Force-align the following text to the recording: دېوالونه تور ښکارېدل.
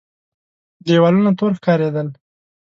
دېوالونه 0.85 1.31
تور 1.37 1.51
ښکارېدل. 1.57 2.07